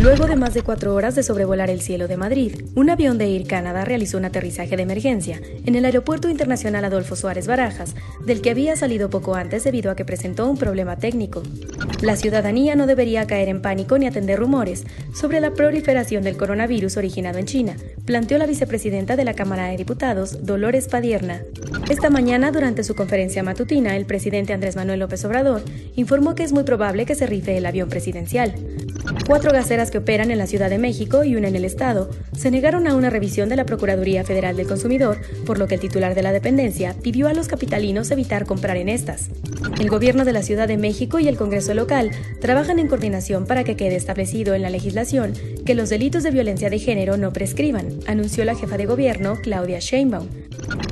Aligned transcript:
Luego 0.00 0.26
de 0.26 0.34
más 0.34 0.54
de 0.54 0.62
cuatro 0.62 0.92
horas 0.92 1.14
de 1.14 1.22
sobrevolar 1.22 1.70
el 1.70 1.80
cielo 1.80 2.08
de 2.08 2.16
Madrid, 2.16 2.56
un 2.74 2.90
avión 2.90 3.16
de 3.16 3.26
Air 3.26 3.46
Canada 3.46 3.84
realizó 3.84 4.18
un 4.18 4.24
aterrizaje 4.24 4.76
de 4.76 4.82
emergencia 4.82 5.40
en 5.64 5.76
el 5.76 5.84
Aeropuerto 5.84 6.28
Internacional 6.28 6.84
Adolfo 6.84 7.14
Suárez 7.14 7.46
Barajas, 7.46 7.94
del 8.26 8.40
que 8.40 8.50
había 8.50 8.74
salido 8.74 9.08
poco 9.08 9.36
antes 9.36 9.62
debido 9.62 9.92
a 9.92 9.96
que 9.96 10.04
presentó 10.04 10.50
un 10.50 10.58
problema 10.58 10.96
técnico. 10.96 11.44
La 12.02 12.16
ciudadanía 12.16 12.74
no 12.74 12.88
debería 12.88 13.28
caer 13.28 13.48
en 13.48 13.62
pánico 13.62 13.96
ni 13.96 14.08
atender 14.08 14.40
rumores 14.40 14.84
sobre 15.14 15.40
la 15.40 15.52
proliferación 15.52 16.24
del 16.24 16.36
coronavirus 16.36 16.96
originado 16.96 17.38
en 17.38 17.46
China, 17.46 17.76
planteó 18.04 18.38
la 18.38 18.46
vicepresidenta 18.46 19.14
de 19.14 19.24
la 19.24 19.34
Cámara 19.34 19.68
de 19.68 19.76
Diputados, 19.76 20.44
Dolores 20.44 20.88
Padierna. 20.88 21.42
Esta 21.88 22.10
mañana, 22.10 22.50
durante 22.50 22.82
su 22.82 22.96
conferencia 22.96 23.44
matutina, 23.44 23.96
el 23.96 24.06
presidente 24.06 24.52
Andrés 24.52 24.74
Manuel 24.74 25.00
López 25.00 25.24
Obrador 25.24 25.62
informó 25.94 26.34
que 26.34 26.42
es 26.42 26.52
muy 26.52 26.64
probable 26.64 27.06
que 27.06 27.14
se 27.14 27.26
rife 27.26 27.56
el 27.56 27.66
avión 27.66 27.88
presidencial. 27.88 28.54
Cuatro 29.26 29.52
que 29.90 29.98
operan 29.98 30.30
en 30.30 30.38
la 30.38 30.46
Ciudad 30.46 30.70
de 30.70 30.78
México 30.78 31.24
y 31.24 31.36
una 31.36 31.48
en 31.48 31.56
el 31.56 31.64
Estado 31.64 32.10
se 32.36 32.50
negaron 32.50 32.86
a 32.86 32.94
una 32.94 33.10
revisión 33.10 33.48
de 33.48 33.56
la 33.56 33.66
Procuraduría 33.66 34.24
Federal 34.24 34.56
del 34.56 34.66
Consumidor, 34.66 35.18
por 35.46 35.58
lo 35.58 35.66
que 35.66 35.74
el 35.74 35.80
titular 35.80 36.14
de 36.14 36.22
la 36.22 36.32
dependencia 36.32 36.94
pidió 37.02 37.28
a 37.28 37.34
los 37.34 37.48
capitalinos 37.48 38.10
evitar 38.10 38.46
comprar 38.46 38.76
en 38.76 38.88
estas. 38.88 39.28
El 39.80 39.88
gobierno 39.88 40.24
de 40.24 40.32
la 40.32 40.42
Ciudad 40.42 40.68
de 40.68 40.76
México 40.76 41.18
y 41.18 41.28
el 41.28 41.36
Congreso 41.36 41.74
local 41.74 42.10
trabajan 42.40 42.78
en 42.78 42.88
coordinación 42.88 43.46
para 43.46 43.64
que 43.64 43.76
quede 43.76 43.96
establecido 43.96 44.54
en 44.54 44.62
la 44.62 44.70
legislación 44.70 45.32
que 45.64 45.74
los 45.74 45.90
delitos 45.90 46.22
de 46.22 46.30
violencia 46.30 46.70
de 46.70 46.78
género 46.78 47.16
no 47.16 47.32
prescriban, 47.32 47.88
anunció 48.06 48.44
la 48.44 48.54
jefa 48.54 48.76
de 48.76 48.86
gobierno, 48.86 49.38
Claudia 49.42 49.78
Sheinbaum. 49.80 50.28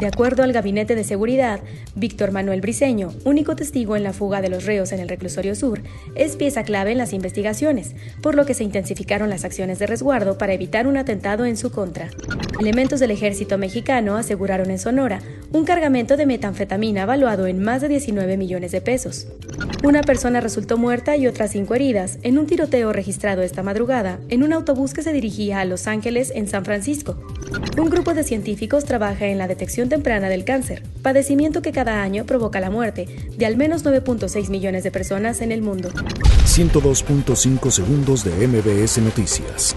De 0.00 0.06
acuerdo 0.06 0.42
al 0.42 0.52
Gabinete 0.52 0.94
de 0.94 1.04
Seguridad, 1.04 1.60
Víctor 1.94 2.32
Manuel 2.32 2.60
Briceño, 2.60 3.12
único 3.24 3.54
testigo 3.54 3.96
en 3.96 4.02
la 4.02 4.12
fuga 4.12 4.40
de 4.40 4.48
los 4.48 4.64
reos 4.64 4.92
en 4.92 5.00
el 5.00 5.08
reclusorio 5.08 5.54
sur, 5.54 5.80
es 6.14 6.36
pieza 6.36 6.64
clave 6.64 6.92
en 6.92 6.98
las 6.98 7.12
investigaciones, 7.12 7.94
por 8.20 8.34
lo 8.34 8.44
que 8.44 8.54
se 8.54 8.64
intensificaron 8.64 9.30
las 9.30 9.44
acciones 9.44 9.78
de 9.78 9.86
resguardo 9.86 10.36
para 10.36 10.52
evitar 10.52 10.86
un 10.86 10.96
atentado 10.96 11.44
en 11.44 11.56
su 11.56 11.70
contra. 11.70 12.10
Elementos 12.60 13.00
del 13.00 13.10
ejército 13.10 13.58
mexicano 13.58 14.16
aseguraron 14.16 14.70
en 14.70 14.78
Sonora 14.78 15.20
un 15.52 15.64
cargamento 15.64 16.16
de 16.16 16.26
metanfetamina 16.26 17.04
valuado 17.06 17.46
en 17.46 17.62
más 17.62 17.80
de 17.82 17.88
19 17.88 18.36
millones 18.36 18.72
de 18.72 18.80
pesos. 18.80 19.26
Una 19.82 20.02
persona 20.02 20.40
resultó 20.40 20.78
muerta 20.78 21.16
y 21.16 21.26
otras 21.26 21.52
cinco 21.52 21.74
heridas 21.74 22.18
en 22.22 22.38
un 22.38 22.46
tiroteo 22.46 22.92
registrado 22.92 23.42
esta 23.42 23.62
madrugada 23.62 24.18
en 24.28 24.42
un 24.42 24.52
autobús 24.52 24.94
que 24.94 25.02
se 25.02 25.12
dirigía 25.12 25.60
a 25.60 25.64
Los 25.64 25.86
Ángeles 25.86 26.32
en 26.34 26.48
San 26.48 26.64
Francisco. 26.64 27.16
Un 27.76 27.90
grupo 27.90 28.14
de 28.14 28.24
científicos 28.24 28.84
trabaja 28.84 29.26
en 29.26 29.38
la 29.38 29.48
detección 29.48 29.88
temprana 29.88 30.28
del 30.28 30.44
cáncer, 30.44 30.82
padecimiento 31.02 31.60
que 31.60 31.72
cada 31.72 32.02
año 32.02 32.24
provoca 32.24 32.60
la 32.60 32.70
muerte 32.70 33.06
de 33.36 33.46
al 33.46 33.56
menos 33.56 33.84
9.6 33.84 34.48
millones 34.48 34.84
de 34.84 34.90
personas 34.90 35.40
en 35.40 35.52
el 35.52 35.60
mundo. 35.62 35.90
102.5 35.90 37.70
segundos 37.70 38.24
de 38.24 38.46
MBS 38.46 38.98
Noticias. 38.98 39.76